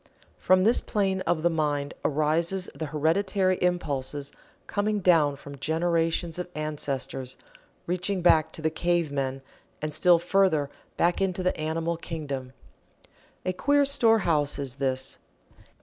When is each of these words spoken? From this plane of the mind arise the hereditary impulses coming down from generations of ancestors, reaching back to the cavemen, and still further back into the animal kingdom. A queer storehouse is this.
From 0.39 0.61
this 0.61 0.81
plane 0.81 1.21
of 1.27 1.43
the 1.43 1.49
mind 1.51 1.93
arise 2.03 2.67
the 2.73 2.87
hereditary 2.87 3.59
impulses 3.61 4.31
coming 4.65 4.99
down 4.99 5.35
from 5.35 5.59
generations 5.59 6.39
of 6.39 6.49
ancestors, 6.55 7.37
reaching 7.85 8.23
back 8.23 8.51
to 8.53 8.63
the 8.63 8.71
cavemen, 8.71 9.43
and 9.79 9.93
still 9.93 10.17
further 10.17 10.71
back 10.97 11.21
into 11.21 11.43
the 11.43 11.55
animal 11.55 11.97
kingdom. 11.97 12.53
A 13.45 13.53
queer 13.53 13.85
storehouse 13.85 14.57
is 14.57 14.77
this. 14.77 15.19